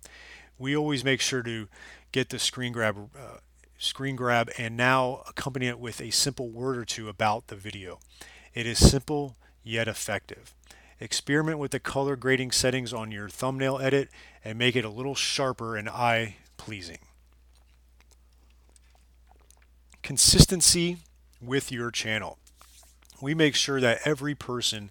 We 0.59 0.77
always 0.77 1.05
make 1.05 1.21
sure 1.21 1.43
to 1.43 1.69
get 2.13 2.29
the 2.29 2.39
screen 2.39 2.73
grab, 2.73 3.11
uh, 3.17 3.39
screen 3.79 4.15
grab, 4.15 4.51
and 4.59 4.77
now 4.77 5.23
accompany 5.29 5.67
it 5.67 5.81
with 5.81 6.01
a 6.01 6.11
simple 6.11 6.49
word 6.49 6.77
or 6.77 6.85
two 6.85 7.09
about 7.09 7.49
the 7.49 7.57
video. 7.57 7.99
It 8.55 8.67
is 8.67 8.79
simple 8.79 9.37
yet 9.63 9.89
effective. 9.89 10.55
Experiment 11.01 11.59
with 11.59 11.71
the 11.71 11.81
color 11.81 12.15
grading 12.15 12.51
settings 12.51 12.93
on 12.93 13.11
your 13.11 13.29
thumbnail 13.29 13.79
edit 13.79 14.11
and 14.45 14.59
make 14.59 14.77
it 14.77 14.85
a 14.85 14.91
little 14.91 15.15
sharper 15.15 15.77
and 15.77 15.89
eye 15.89 16.37
pleasing. 16.57 16.99
Consistency 20.03 20.99
with 21.41 21.73
your 21.73 21.91
channel. 21.91 22.39
We 23.23 23.35
make 23.35 23.55
sure 23.55 23.81
that 23.81 24.01
every 24.05 24.35
person 24.35 24.91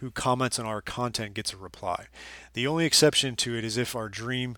who 0.00 0.10
comments 0.10 0.58
on 0.58 0.66
our 0.66 0.80
content 0.80 1.34
gets 1.34 1.52
a 1.52 1.56
reply. 1.56 2.06
The 2.52 2.66
only 2.66 2.84
exception 2.84 3.36
to 3.36 3.56
it 3.56 3.64
is 3.64 3.76
if 3.76 3.94
our 3.96 4.08
dream 4.08 4.56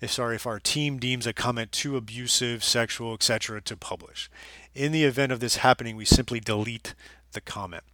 if 0.00 0.12
sorry 0.12 0.36
if 0.36 0.46
our 0.46 0.60
team 0.60 0.98
deems 0.98 1.26
a 1.26 1.32
comment 1.32 1.72
too 1.72 1.96
abusive, 1.96 2.62
sexual, 2.62 3.14
etc. 3.14 3.60
to 3.62 3.76
publish. 3.76 4.30
In 4.74 4.92
the 4.92 5.04
event 5.04 5.32
of 5.32 5.40
this 5.40 5.56
happening, 5.56 5.96
we 5.96 6.04
simply 6.04 6.40
delete 6.40 6.94
the 7.32 7.40
comment. 7.40 7.84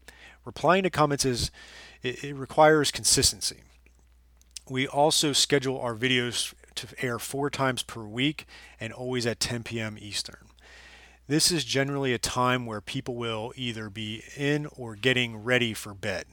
Replying 0.44 0.82
to 0.82 0.90
comments 0.90 1.24
is 1.24 1.50
it, 2.02 2.24
it 2.24 2.34
requires 2.34 2.90
consistency. 2.90 3.60
We 4.68 4.86
also 4.86 5.32
schedule 5.32 5.80
our 5.80 5.94
videos 5.94 6.54
to 6.76 6.86
air 7.04 7.18
four 7.18 7.50
times 7.50 7.82
per 7.82 8.02
week 8.02 8.46
and 8.78 8.92
always 8.92 9.26
at 9.26 9.40
10 9.40 9.64
p.m. 9.64 9.96
Eastern. 10.00 10.48
This 11.30 11.52
is 11.52 11.62
generally 11.62 12.12
a 12.12 12.18
time 12.18 12.66
where 12.66 12.80
people 12.80 13.14
will 13.14 13.52
either 13.54 13.88
be 13.88 14.24
in 14.36 14.66
or 14.76 14.96
getting 14.96 15.44
ready 15.44 15.72
for 15.74 15.94
bed. 15.94 16.24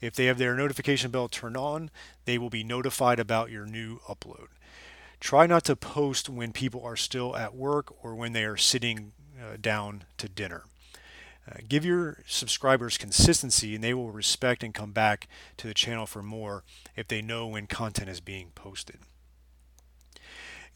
If 0.00 0.14
they 0.14 0.24
have 0.24 0.38
their 0.38 0.54
notification 0.54 1.10
bell 1.10 1.28
turned 1.28 1.58
on, 1.58 1.90
they 2.24 2.38
will 2.38 2.48
be 2.48 2.64
notified 2.64 3.20
about 3.20 3.50
your 3.50 3.66
new 3.66 3.98
upload. 4.08 4.46
Try 5.20 5.46
not 5.46 5.64
to 5.64 5.76
post 5.76 6.30
when 6.30 6.54
people 6.54 6.82
are 6.82 6.96
still 6.96 7.36
at 7.36 7.54
work 7.54 7.92
or 8.02 8.14
when 8.14 8.32
they 8.32 8.44
are 8.44 8.56
sitting 8.56 9.12
uh, 9.38 9.58
down 9.60 10.04
to 10.16 10.30
dinner. 10.30 10.64
Uh, 11.46 11.58
give 11.68 11.84
your 11.84 12.22
subscribers 12.26 12.96
consistency 12.96 13.74
and 13.74 13.84
they 13.84 13.92
will 13.92 14.12
respect 14.12 14.64
and 14.64 14.72
come 14.72 14.92
back 14.92 15.28
to 15.58 15.66
the 15.66 15.74
channel 15.74 16.06
for 16.06 16.22
more 16.22 16.64
if 16.96 17.06
they 17.06 17.20
know 17.20 17.46
when 17.46 17.66
content 17.66 18.08
is 18.08 18.20
being 18.20 18.52
posted. 18.54 18.96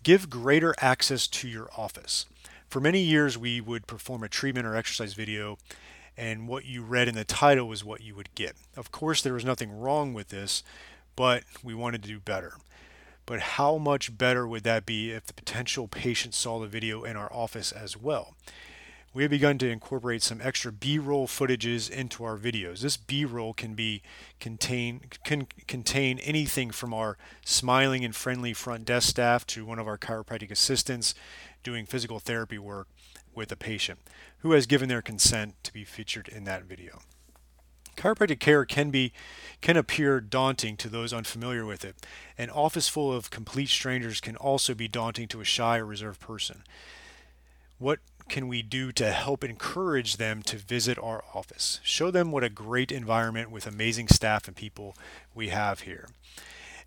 Give 0.03 0.29
greater 0.29 0.75
access 0.79 1.27
to 1.29 1.49
your 1.49 1.71
office. 1.75 2.27
For 2.73 2.81
many 2.81 3.01
years, 3.01 3.37
we 3.37 3.61
would 3.61 3.87
perform 3.87 4.23
a 4.23 4.31
treatment 4.31 4.67
or 4.67 4.75
exercise 4.75 5.13
video, 5.13 5.59
and 6.17 6.49
what 6.49 6.65
you 6.65 6.83
read 6.83 7.07
in 7.07 7.15
the 7.15 7.23
title 7.23 7.69
was 7.69 7.85
what 7.85 8.01
you 8.01 8.15
would 8.15 8.35
get. 8.35 8.57
Of 8.79 8.91
course, 8.91 9.21
there 9.21 9.35
was 9.35 9.45
nothing 9.45 9.79
wrong 9.79 10.15
with 10.15 10.29
this, 10.29 10.63
but 11.15 11.45
we 11.63 11.75
wanted 11.75 12.03
to 12.03 12.09
do 12.09 12.19
better. 12.19 12.55
But 13.27 13.41
how 13.41 13.77
much 13.77 14.17
better 14.17 14.49
would 14.49 14.63
that 14.63 14.87
be 14.87 15.11
if 15.11 15.27
the 15.27 15.35
potential 15.35 15.87
patient 15.87 16.33
saw 16.33 16.61
the 16.61 16.67
video 16.67 17.05
in 17.05 17.15
our 17.15 17.31
office 17.31 17.73
as 17.73 17.95
well? 17.95 18.37
We 19.13 19.23
have 19.23 19.31
begun 19.31 19.59
to 19.59 19.69
incorporate 19.69 20.23
some 20.23 20.41
extra 20.43 20.73
B-roll 20.73 21.27
footages 21.27 21.91
into 21.91 22.25
our 22.25 22.39
videos. 22.39 22.81
This 22.81 22.97
B-roll 22.97 23.53
can 23.53 23.75
be 23.75 24.01
contain 24.41 25.03
can 25.23 25.47
contain 25.69 26.19
anything 26.21 26.71
from 26.71 26.95
our 26.95 27.19
smiling 27.45 28.07
and 28.07 28.17
friendly 28.17 28.55
front 28.55 28.87
desk 28.87 29.11
staff 29.11 29.47
to 29.49 29.67
one 29.67 29.79
of 29.79 29.87
our 29.87 29.99
chiropractic 29.99 30.51
assistants 30.51 31.15
doing 31.63 31.87
physical 31.87 32.19
therapy 32.19 32.59
work 32.59 32.89
with 33.35 33.51
a 33.53 33.57
patient 33.57 34.01
who 34.39 34.53
has 34.53 34.67
given 34.67 34.89
their 34.89 35.03
consent 35.03 35.55
to 35.63 35.73
be 35.73 35.85
featured 35.85 36.29
in 36.29 36.45
that 36.45 36.65
video. 36.65 37.01
Chiropractic 37.97 38.41
care 38.41 38.65
can 38.65 38.91
be 38.91 39.13
can 39.61 39.77
appear 39.77 40.21
daunting 40.21 40.77
to 40.79 40.89
those 40.89 41.13
unfamiliar 41.13 41.65
with 41.65 41.85
it. 41.85 42.07
An 42.39 42.51
office 42.51 42.89
full 42.89 43.13
of 43.13 43.31
complete 43.31 43.69
strangers 43.69 44.21
can 44.21 44.37
also 44.37 44.75
be 44.75 44.89
daunting 44.89 45.29
to 45.29 45.41
a 45.41 45.45
shy 45.45 45.79
or 45.79 45.87
reserved 45.87 46.21
person. 46.21 46.63
What 47.79 48.01
can 48.29 48.49
we 48.49 48.63
do 48.63 48.93
to 48.93 49.13
help 49.13 49.45
encourage 49.45 50.17
them 50.17 50.43
to 50.43 50.57
visit 50.57 50.99
our 50.99 51.23
office? 51.35 51.81
Show 51.83 52.11
them 52.11 52.33
what 52.33 52.45
a 52.45 52.49
great 52.49 52.91
environment 52.91 53.51
with 53.51 53.67
amazing 53.67 54.09
staff 54.09 54.49
and 54.49 54.57
people 54.57 54.97
we 55.35 55.49
have 55.49 55.81
here. 55.81 56.09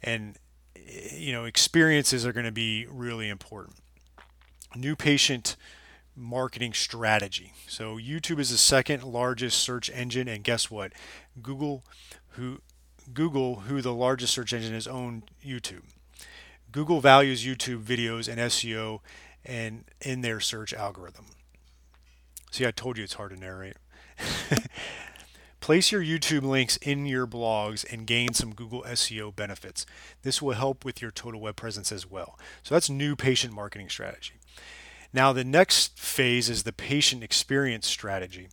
And 0.01 0.38
eh, 0.75 1.15
you 1.15 1.34
know, 1.34 1.46
experiences 1.46 2.25
are 2.25 2.34
going 2.34 2.46
to 2.46 2.51
be 2.51 2.88
really 2.89 3.29
important. 3.29 3.75
New 4.75 4.96
patient 4.96 5.55
marketing 6.15 6.74
strategy. 6.74 7.53
So 7.67 7.98
YouTube 7.98 8.39
is 8.39 8.50
the 8.50 8.58
second 8.58 9.03
largest 9.03 9.60
search 9.60 9.89
engine, 9.89 10.27
and 10.27 10.44
guess 10.44 10.72
what? 10.72 10.94
Google, 11.41 11.84
who 12.29 12.62
Google, 13.13 13.62
who 13.62 13.82
the 13.82 13.94
largest 13.94 14.34
search 14.34 14.53
engine 14.53 14.74
is, 14.74 14.88
owned 14.88 15.24
YouTube. 15.46 15.84
Google 16.72 17.00
values 17.00 17.46
YouTube 17.46 17.84
videos 17.84 18.27
and 18.27 18.39
SEO 18.39 19.00
and 19.46 19.86
in 20.01 20.22
their 20.22 20.39
search 20.39 20.74
algorithm. 20.74 21.25
See, 22.51 22.65
I 22.65 22.72
told 22.72 22.98
you 22.98 23.03
it's 23.03 23.13
hard 23.13 23.32
to 23.32 23.39
narrate. 23.39 23.77
Place 25.60 25.91
your 25.91 26.01
YouTube 26.01 26.44
links 26.44 26.77
in 26.77 27.05
your 27.05 27.25
blogs 27.25 27.91
and 27.91 28.05
gain 28.05 28.34
some 28.34 28.53
Google 28.53 28.84
SEO 28.84 29.36
benefits. 29.36 29.86
This 30.22 30.41
will 30.41 30.53
help 30.53 30.86
with 30.86 31.01
your 31.01 31.12
total 31.12 31.41
web 31.41 31.55
presence 31.55 31.91
as 31.91 32.10
well. 32.10 32.38
So 32.62 32.75
that's 32.75 32.89
new 32.89 33.15
patient 33.15 33.53
marketing 33.53 33.89
strategy. 33.89 34.34
Now, 35.15 35.31
the 35.31 35.45
next 35.45 35.98
phase 35.98 36.50
is 36.50 36.63
the 36.63 36.74
patient 36.74 37.24
experience 37.24 37.88
strategy. 37.88 38.50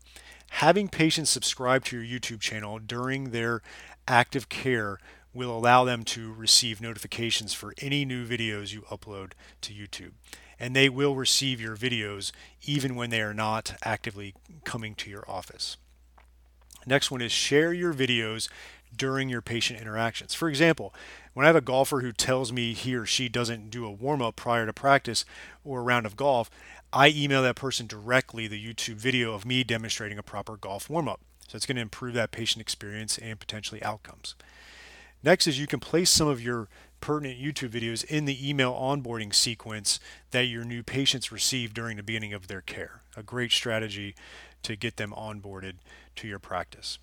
Having 0.51 0.91
patients 0.91 1.29
subscribe 1.29 1.85
to 1.87 2.01
your 2.01 2.21
YouTube 2.21 2.39
channel 2.39 2.79
during 2.79 3.31
their 3.31 3.63
active 4.07 4.49
care 4.49 5.01
will 5.35 5.51
allow 5.51 5.83
them 5.83 6.05
to 6.05 6.33
receive 6.33 6.81
notifications 6.81 7.53
for 7.53 7.75
any 7.79 8.05
new 8.05 8.25
videos 8.25 8.73
you 8.73 8.83
upload 8.83 9.33
to 9.63 9.75
YouTube. 9.75 10.13
And 10.57 10.77
they 10.77 10.89
will 10.89 11.17
receive 11.17 11.61
your 11.61 11.77
videos 11.77 12.31
even 12.63 12.95
when 12.95 13.11
they 13.11 13.23
are 13.23 13.35
not 13.35 13.75
actively 13.83 14.33
coming 14.63 14.95
to 14.95 15.11
your 15.11 15.29
office. 15.29 15.79
Next 16.87 17.11
one 17.11 17.23
is 17.23 17.33
share 17.33 17.73
your 17.73 17.93
videos 17.93 18.49
during 18.97 19.29
your 19.29 19.43
patient 19.43 19.81
interactions. 19.81 20.35
For 20.35 20.49
example, 20.49 20.95
when 21.35 21.45
I 21.45 21.49
have 21.49 21.57
a 21.57 21.61
golfer 21.61 22.01
who 22.01 22.13
tells 22.13 22.53
me 22.53 22.75
he 22.75 22.95
or 22.95 23.07
she 23.07 23.29
doesn't 23.29 23.71
do 23.71 23.87
a 23.87 23.91
warm 23.91 24.23
up 24.23 24.37
prior 24.37 24.67
to 24.67 24.73
practice 24.73 25.25
or 25.65 25.81
a 25.81 25.83
round 25.83 26.07
of 26.07 26.17
golf, 26.17 26.51
I 26.93 27.09
email 27.09 27.43
that 27.43 27.57
person 27.57 27.87
directly 27.87 28.47
the 28.47 28.63
YouTube 28.63 28.97
video 28.97 29.33
of 29.35 29.47
me 29.47 29.65
demonstrating 29.65 30.19
a 30.19 30.23
proper 30.23 30.57
golf 30.57 30.91
warm 30.91 31.09
up. 31.09 31.21
So 31.49 31.57
it's 31.57 31.67
going 31.67 31.77
to 31.77 31.83
improve 31.83 32.15
that 32.15 32.33
patient 32.33 32.61
experience 32.61 33.19
and 33.19 33.39
potentially 33.39 33.83
outcomes. 33.83 34.35
Next 35.23 35.47
is 35.47 35.59
you 35.59 35.67
can 35.67 35.81
place 35.81 36.11
some 36.11 36.29
of 36.29 36.43
your 36.43 36.69
pertinent 37.01 37.41
YouTube 37.41 37.71
videos 37.71 38.05
in 38.05 38.25
the 38.25 38.49
email 38.49 38.73
onboarding 38.73 39.35
sequence 39.35 40.01
that 40.31 40.47
your 40.47 40.65
new 40.65 40.83
patients 40.83 41.33
receive 41.33 41.75
during 41.75 41.97
the 41.97 42.03
beginning 42.03 42.33
of 42.33 42.47
their 42.47 42.61
care. 42.61 43.03
A 43.17 43.23
great 43.23 43.53
strategy 43.53 44.15
to 44.63 44.77
get 44.77 44.97
them 44.97 45.13
onboarded 45.17 45.75
to 46.17 46.29
your 46.29 46.39
practice. 46.39 46.99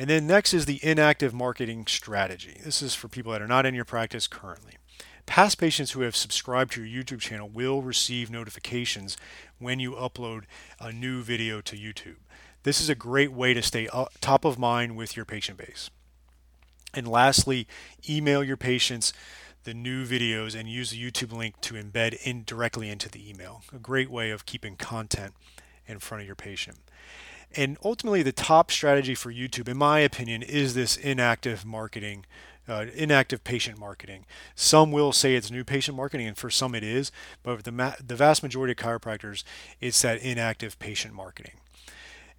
And 0.00 0.08
then 0.08 0.26
next 0.26 0.54
is 0.54 0.64
the 0.64 0.82
inactive 0.82 1.34
marketing 1.34 1.86
strategy. 1.86 2.58
This 2.64 2.80
is 2.80 2.94
for 2.94 3.06
people 3.06 3.32
that 3.32 3.42
are 3.42 3.46
not 3.46 3.66
in 3.66 3.74
your 3.74 3.84
practice 3.84 4.26
currently. 4.26 4.78
Past 5.26 5.58
patients 5.58 5.90
who 5.90 6.00
have 6.00 6.16
subscribed 6.16 6.72
to 6.72 6.82
your 6.82 7.04
YouTube 7.04 7.20
channel 7.20 7.50
will 7.50 7.82
receive 7.82 8.30
notifications 8.30 9.18
when 9.58 9.78
you 9.78 9.92
upload 9.92 10.44
a 10.80 10.90
new 10.90 11.20
video 11.20 11.60
to 11.60 11.76
YouTube. 11.76 12.16
This 12.62 12.80
is 12.80 12.88
a 12.88 12.94
great 12.94 13.30
way 13.30 13.52
to 13.52 13.60
stay 13.60 13.90
top 14.22 14.46
of 14.46 14.58
mind 14.58 14.96
with 14.96 15.16
your 15.16 15.26
patient 15.26 15.58
base. 15.58 15.90
And 16.94 17.06
lastly, 17.06 17.68
email 18.08 18.42
your 18.42 18.56
patients 18.56 19.12
the 19.64 19.74
new 19.74 20.06
videos 20.06 20.58
and 20.58 20.66
use 20.66 20.92
the 20.92 21.10
YouTube 21.10 21.36
link 21.36 21.60
to 21.60 21.74
embed 21.74 22.18
in 22.24 22.44
directly 22.44 22.88
into 22.88 23.10
the 23.10 23.28
email. 23.28 23.64
A 23.70 23.78
great 23.78 24.10
way 24.10 24.30
of 24.30 24.46
keeping 24.46 24.76
content 24.76 25.34
in 25.86 25.98
front 25.98 26.22
of 26.22 26.26
your 26.26 26.36
patient. 26.36 26.78
And 27.56 27.76
ultimately, 27.84 28.22
the 28.22 28.32
top 28.32 28.70
strategy 28.70 29.14
for 29.14 29.32
YouTube, 29.32 29.68
in 29.68 29.76
my 29.76 30.00
opinion, 30.00 30.42
is 30.42 30.74
this 30.74 30.96
inactive 30.96 31.64
marketing, 31.64 32.26
uh, 32.68 32.86
inactive 32.94 33.42
patient 33.42 33.78
marketing. 33.78 34.24
Some 34.54 34.92
will 34.92 35.12
say 35.12 35.34
it's 35.34 35.50
new 35.50 35.64
patient 35.64 35.96
marketing, 35.96 36.28
and 36.28 36.36
for 36.36 36.50
some 36.50 36.74
it 36.74 36.84
is, 36.84 37.10
but 37.42 37.64
the, 37.64 37.72
ma- 37.72 37.94
the 38.04 38.14
vast 38.14 38.42
majority 38.42 38.72
of 38.72 38.76
chiropractors, 38.76 39.42
it's 39.80 40.00
that 40.02 40.22
inactive 40.22 40.78
patient 40.78 41.14
marketing. 41.14 41.54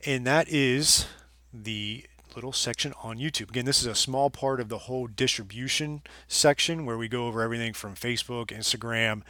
And 0.06 0.26
that 0.26 0.48
is 0.50 1.08
the 1.54 2.06
little 2.36 2.54
section 2.54 2.94
on 3.04 3.18
YouTube. 3.18 3.50
Again, 3.50 3.66
this 3.66 3.82
is 3.82 3.88
a 3.88 3.96
small 3.96 4.30
part 4.30 4.60
of 4.62 4.70
the 4.70 4.80
whole 4.80 5.08
distribution 5.08 6.02
section 6.28 6.86
where 6.86 6.98
we 6.98 7.10
go 7.10 7.28
over 7.28 7.42
everything 7.42 7.74
from 7.74 7.96
Facebook, 7.96 8.48
Instagram, 8.48 9.24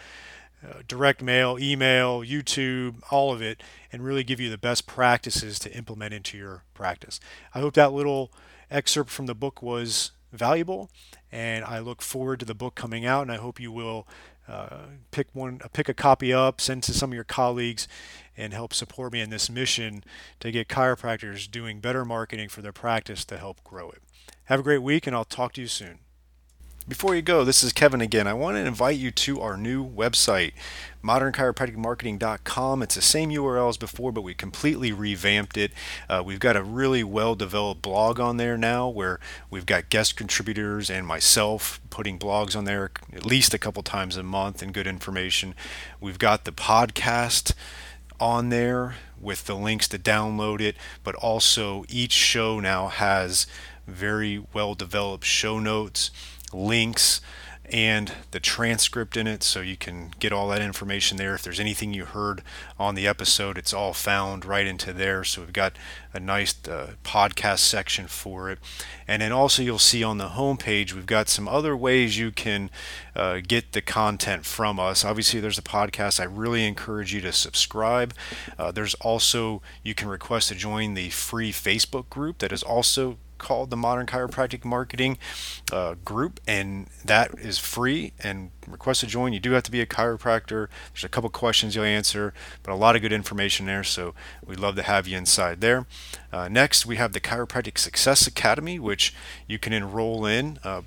uh, 0.68 0.82
direct 0.88 1.22
mail, 1.22 1.58
email, 1.60 2.22
YouTube, 2.22 3.02
all 3.10 3.34
of 3.34 3.42
it, 3.42 3.62
and 3.92 4.04
really 4.04 4.24
give 4.24 4.40
you 4.40 4.50
the 4.50 4.58
best 4.58 4.86
practices 4.86 5.60
to 5.60 5.76
implement 5.76 6.14
into 6.14 6.38
your 6.38 6.64
practice. 6.74 7.20
I 7.54 7.60
hope 7.60 7.74
that 7.76 7.94
little 7.94 8.32
excerpt 8.70 9.10
from 9.10 9.26
the 9.26 9.36
book 9.36 9.62
was 9.62 10.12
valuable, 10.32 10.90
and 11.32 11.66
I 11.66 11.80
look 11.80 12.02
forward 12.02 12.40
to 12.40 12.46
the 12.46 12.54
book 12.54 12.76
coming 12.76 13.06
out, 13.06 13.24
and 13.24 13.32
I 13.32 13.38
hope 13.38 13.60
you 13.60 13.72
will 13.72 14.08
uh, 14.48 14.86
pick 15.12 15.28
one, 15.34 15.62
uh, 15.64 15.68
pick 15.68 15.90
a 15.90 15.94
copy 15.94 16.34
up, 16.34 16.62
send 16.62 16.84
to 16.84 16.94
some 16.94 17.12
of 17.12 17.16
your 17.16 17.24
colleagues, 17.24 17.88
and 18.38 18.54
help 18.54 18.74
support 18.74 19.14
me 19.14 19.22
in 19.22 19.30
this 19.30 19.50
mission 19.50 20.04
to 20.40 20.52
get 20.52 20.68
chiropractors 20.68 21.50
doing 21.50 21.80
better 21.80 22.06
marketing 22.06 22.50
for 22.50 22.62
their 22.62 22.72
practice 22.72 23.26
to 23.26 23.38
help 23.38 23.64
grow 23.64 23.90
it. 23.90 24.02
Have 24.46 24.60
a 24.60 24.64
great 24.64 24.82
week, 24.82 25.08
and 25.08 25.16
I'll 25.16 25.26
talk 25.26 25.54
to 25.54 25.62
you 25.62 25.68
soon. 25.68 26.00
Before 26.92 27.16
you 27.16 27.22
go, 27.22 27.46
this 27.46 27.64
is 27.64 27.72
Kevin 27.72 28.02
again. 28.02 28.28
I 28.28 28.34
want 28.34 28.58
to 28.58 28.66
invite 28.66 28.98
you 28.98 29.12
to 29.12 29.40
our 29.40 29.56
new 29.56 29.82
website, 29.90 30.52
modernchiropracticmarketing.com. 31.02 32.84
It's 32.84 32.96
the 32.96 33.02
same 33.02 33.30
URL 33.30 33.70
as 33.70 33.78
before, 33.78 34.12
but 34.12 34.24
we 34.24 34.34
completely 34.34 34.92
revamped 34.92 35.56
it. 35.56 35.72
Uh, 36.10 36.22
we've 36.26 36.42
got 36.42 36.58
a 36.58 36.64
really 36.64 37.02
well 37.02 37.34
developed 37.34 37.82
blog 37.82 38.20
on 38.20 38.36
there 38.36 38.58
now 38.58 38.90
where 38.90 39.22
we've 39.50 39.66
got 39.66 39.88
guest 39.88 40.18
contributors 40.18 40.90
and 40.90 41.08
myself 41.08 41.80
putting 41.90 42.20
blogs 42.20 42.58
on 42.58 42.66
there 42.66 42.92
at 43.14 43.26
least 43.26 43.54
a 43.54 43.58
couple 43.58 43.84
times 43.84 44.18
a 44.18 44.24
month 44.24 44.62
and 44.62 44.74
good 44.74 44.86
information. 44.86 45.56
We've 46.02 46.20
got 46.20 46.44
the 46.44 46.52
podcast 46.52 47.54
on 48.20 48.50
there 48.50 48.96
with 49.18 49.46
the 49.46 49.56
links 49.56 49.88
to 49.88 49.98
download 49.98 50.60
it, 50.60 50.76
but 51.06 51.16
also 51.16 51.86
each 51.88 52.12
show 52.12 52.60
now 52.60 52.90
has 52.90 53.48
very 53.88 54.44
well 54.54 54.76
developed 54.76 55.26
show 55.26 55.58
notes, 55.58 56.12
links, 56.54 57.22
and 57.72 58.12
the 58.32 58.40
transcript 58.40 59.16
in 59.16 59.28
it 59.28 59.44
so 59.44 59.62
you 59.62 59.78
can 59.78 60.12
get 60.20 60.34
all 60.34 60.50
that 60.50 60.62
information 60.62 61.18
there. 61.18 61.34
If 61.34 61.44
there's 61.44 61.60
anything 61.60 61.94
you 61.94 62.04
heard 62.04 62.44
on 62.78 62.96
the 62.96 63.08
episode, 63.08 63.58
it's 63.58 63.74
all 63.74 63.94
found 63.94 64.44
right 64.44 64.68
into 64.68 64.92
there. 64.92 65.24
So 65.24 65.42
we've 65.42 65.54
got 65.54 65.78
a 66.14 66.20
nice 66.20 66.54
uh, 66.68 66.96
podcast 67.06 67.60
section 67.60 68.08
for 68.08 68.50
it. 68.50 68.60
And 69.08 69.22
then 69.22 69.32
also 69.32 69.64
you'll 69.64 69.80
see 69.80 70.04
on 70.04 70.18
the 70.18 70.30
homepage, 70.30 70.92
we've 70.92 71.06
got 71.06 71.30
some 71.30 71.48
other 71.48 71.78
ways 71.78 72.18
you 72.18 72.32
can 72.32 72.70
uh, 73.16 73.40
get 73.46 73.72
the 73.72 73.82
content 73.82 74.46
from 74.46 74.78
us. 74.78 75.06
Obviously, 75.06 75.40
there's 75.40 75.58
a 75.58 75.64
podcast. 75.64 76.20
I 76.20 76.26
really 76.26 76.68
encourage 76.68 77.14
you 77.14 77.22
to 77.22 77.32
subscribe. 77.32 78.14
Uh, 78.60 78.72
there's 78.72 78.96
also, 78.96 79.62
you 79.82 79.96
can 79.96 80.10
request 80.10 80.50
to 80.50 80.56
join 80.56 80.94
the 80.94 81.10
free 81.10 81.54
Facebook 81.54 82.10
group 82.10 82.40
that 82.40 82.52
is 82.52 82.64
also 82.64 83.18
called 83.42 83.72
the 83.72 83.76
Modern 83.76 84.06
Chiropractic 84.06 84.64
Marketing 84.64 85.18
uh, 85.72 85.96
Group, 86.06 86.40
and 86.48 86.88
that 87.04 87.32
is 87.40 87.58
free 87.58 88.14
and 88.20 88.52
request 88.68 89.02
to 89.02 89.08
join. 89.08 89.34
You 89.34 89.40
do 89.40 89.52
have 89.54 89.64
to 89.64 89.72
be 89.72 89.82
a 89.82 89.86
chiropractor. 89.86 90.68
There's 90.94 91.04
a 91.04 91.10
couple 91.10 91.30
questions 91.32 91.76
you'll 91.76 91.84
answer, 91.84 92.34
but 92.62 92.72
a 92.72 92.76
lot 92.76 92.96
of 92.96 93.02
good 93.02 93.12
information 93.12 93.66
there. 93.66 93.84
So 93.84 94.14
we'd 94.46 94.60
love 94.60 94.76
to 94.76 94.84
have 94.84 95.08
you 95.08 95.18
inside 95.18 95.60
there. 95.60 95.88
Uh, 96.32 96.48
next, 96.48 96.86
we 96.86 96.96
have 96.98 97.14
the 97.14 97.20
Chiropractic 97.20 97.78
Success 97.78 98.28
Academy, 98.28 98.80
which 98.80 99.14
you 99.48 99.58
can 99.58 99.74
enroll 99.74 100.26
in. 100.26 100.60
Uh, 100.64 100.84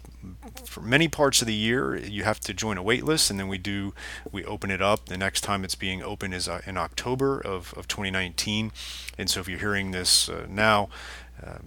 for 0.65 0.81
many 0.81 1.09
parts 1.09 1.43
of 1.43 1.47
the 1.47 1.55
year, 1.55 1.97
you 1.97 2.23
have 2.23 2.41
to 2.41 2.55
join 2.55 2.79
a 2.79 2.83
wait 2.83 3.05
list, 3.05 3.31
and 3.31 3.39
then 3.39 3.49
we 3.49 3.59
do 3.59 3.93
we 4.31 4.45
open 4.45 4.71
it 4.71 4.81
up. 4.81 5.07
The 5.07 5.19
next 5.19 5.43
time 5.43 5.65
it's 5.65 5.75
being 5.75 6.03
open 6.03 6.33
is 6.33 6.49
uh, 6.49 6.63
in 6.67 6.77
October 6.77 7.41
of, 7.41 7.75
of 7.77 7.89
2019. 7.89 8.73
And 9.19 9.29
so 9.29 9.41
if 9.41 9.49
you're 9.49 9.59
hearing 9.59 9.91
this 9.91 10.29
uh, 10.29 10.47
now, 10.49 10.89
uh, 11.45 11.59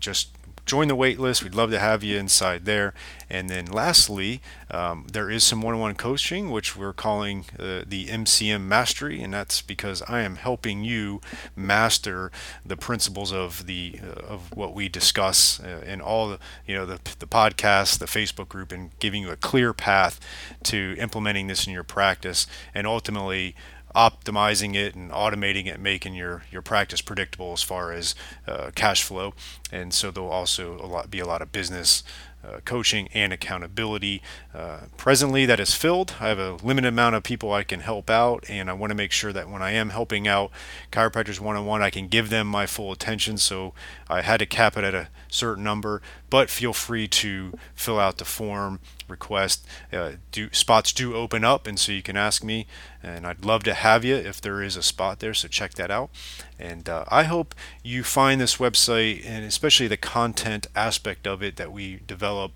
just 0.00 0.35
join 0.66 0.88
the 0.88 0.96
waitlist. 0.96 1.42
We'd 1.42 1.54
love 1.54 1.70
to 1.70 1.78
have 1.78 2.02
you 2.02 2.18
inside 2.18 2.64
there. 2.64 2.92
And 3.30 3.48
then 3.48 3.66
lastly, 3.66 4.40
um, 4.70 5.06
there 5.10 5.30
is 5.30 5.44
some 5.44 5.62
one-on-one 5.62 5.94
coaching, 5.94 6.50
which 6.50 6.76
we're 6.76 6.92
calling 6.92 7.44
uh, 7.58 7.82
the 7.86 8.06
MCM 8.06 8.62
Mastery, 8.62 9.22
and 9.22 9.32
that's 9.32 9.62
because 9.62 10.02
I 10.02 10.20
am 10.20 10.36
helping 10.36 10.84
you 10.84 11.20
master 11.54 12.30
the 12.64 12.76
principles 12.76 13.32
of 13.32 13.66
the 13.66 14.00
uh, 14.02 14.26
of 14.26 14.56
what 14.56 14.74
we 14.74 14.88
discuss 14.88 15.60
uh, 15.60 15.82
in 15.86 16.00
all 16.00 16.28
the 16.28 16.38
you 16.66 16.74
know 16.74 16.86
the 16.86 17.00
the 17.18 17.26
podcast, 17.26 17.98
the 17.98 18.06
Facebook 18.06 18.48
group, 18.48 18.72
and 18.72 18.90
giving 18.98 19.22
you 19.22 19.30
a 19.30 19.36
clear 19.36 19.72
path 19.72 20.20
to 20.64 20.96
implementing 20.98 21.46
this 21.46 21.66
in 21.66 21.72
your 21.72 21.84
practice, 21.84 22.46
and 22.74 22.86
ultimately 22.86 23.54
optimizing 23.96 24.76
it 24.76 24.94
and 24.94 25.10
automating 25.10 25.66
it, 25.66 25.80
making 25.80 26.14
your 26.14 26.44
your 26.52 26.62
practice 26.62 27.00
predictable 27.00 27.52
as 27.52 27.62
far 27.62 27.92
as 27.92 28.14
uh, 28.46 28.70
cash 28.74 29.02
flow. 29.02 29.34
And 29.72 29.92
so 29.92 30.10
there'll 30.10 30.30
also 30.30 30.74
a 30.76 30.86
lot, 30.86 31.10
be 31.10 31.18
a 31.18 31.26
lot 31.26 31.42
of 31.42 31.50
business 31.50 32.04
uh, 32.44 32.60
coaching 32.64 33.08
and 33.12 33.32
accountability. 33.32 34.22
Uh, 34.54 34.78
presently, 34.96 35.46
that 35.46 35.60
is 35.60 35.74
filled. 35.74 36.14
I 36.20 36.28
have 36.28 36.38
a 36.38 36.54
limited 36.62 36.88
amount 36.88 37.16
of 37.16 37.22
people 37.22 37.52
I 37.52 37.64
can 37.64 37.80
help 37.80 38.08
out, 38.08 38.44
and 38.48 38.70
I 38.70 38.72
want 38.72 38.90
to 38.90 38.96
make 38.96 39.12
sure 39.12 39.32
that 39.32 39.48
when 39.48 39.62
I 39.62 39.72
am 39.72 39.90
helping 39.90 40.28
out 40.28 40.50
chiropractors 40.92 41.40
one 41.40 41.56
on 41.56 41.66
one, 41.66 41.82
I 41.82 41.90
can 41.90 42.08
give 42.08 42.30
them 42.30 42.46
my 42.46 42.66
full 42.66 42.92
attention. 42.92 43.38
So 43.38 43.74
I 44.08 44.22
had 44.22 44.38
to 44.38 44.46
cap 44.46 44.76
it 44.76 44.84
at 44.84 44.94
a 44.94 45.08
certain 45.28 45.64
number, 45.64 46.00
but 46.30 46.50
feel 46.50 46.72
free 46.72 47.08
to 47.08 47.52
fill 47.74 47.98
out 47.98 48.18
the 48.18 48.24
form 48.24 48.80
request. 49.08 49.66
Uh, 49.92 50.12
do 50.32 50.48
spots 50.52 50.92
do 50.92 51.14
open 51.14 51.44
up, 51.44 51.66
and 51.66 51.78
so 51.78 51.92
you 51.92 52.02
can 52.02 52.16
ask 52.16 52.42
me, 52.42 52.66
and 53.02 53.26
I'd 53.26 53.44
love 53.44 53.62
to 53.64 53.74
have 53.74 54.04
you 54.04 54.16
if 54.16 54.40
there 54.40 54.62
is 54.62 54.76
a 54.76 54.82
spot 54.82 55.20
there. 55.20 55.34
So 55.34 55.48
check 55.48 55.74
that 55.74 55.90
out, 55.90 56.10
and 56.58 56.88
uh, 56.88 57.04
I 57.08 57.24
hope 57.24 57.54
you 57.82 58.02
find 58.02 58.40
this 58.40 58.56
website 58.56 59.24
and 59.26 59.44
especially 59.44 59.88
the 59.88 59.96
content 59.96 60.66
aspect 60.74 61.26
of 61.26 61.42
it 61.42 61.56
that 61.56 61.72
we 61.72 62.00
develop 62.06 62.52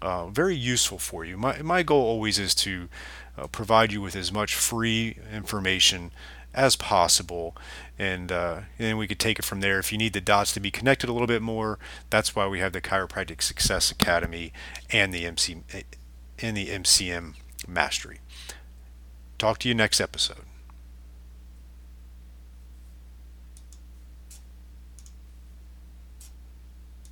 uh, 0.00 0.28
very 0.28 0.56
useful 0.56 0.98
for 0.98 1.24
you. 1.24 1.36
My 1.36 1.62
my 1.62 1.82
goal 1.82 2.02
always 2.02 2.38
is 2.38 2.54
to 2.56 2.88
uh, 3.36 3.46
provide 3.46 3.92
you 3.92 4.00
with 4.00 4.16
as 4.16 4.32
much 4.32 4.54
free 4.54 5.16
information 5.32 6.10
as 6.54 6.76
possible. 6.76 7.56
And 7.98 8.30
uh, 8.30 8.60
then 8.78 8.96
we 8.98 9.06
could 9.06 9.18
take 9.18 9.38
it 9.38 9.44
from 9.44 9.60
there. 9.60 9.78
If 9.78 9.92
you 9.92 9.98
need 9.98 10.12
the 10.12 10.20
dots 10.20 10.52
to 10.52 10.60
be 10.60 10.70
connected 10.70 11.08
a 11.08 11.12
little 11.12 11.26
bit 11.26 11.42
more 11.42 11.78
that's 12.10 12.34
why 12.34 12.46
we 12.46 12.58
have 12.58 12.72
the 12.72 12.80
chiropractic 12.80 13.42
success 13.42 13.90
academy 13.90 14.52
and 14.90 15.12
the 15.12 15.24
mc 15.26 15.62
and 16.40 16.56
the 16.56 16.68
mcm 16.68 17.34
mastery. 17.68 18.18
Talk 19.38 19.58
to 19.58 19.68
you 19.68 19.74
next 19.74 20.00
episode 20.00 20.51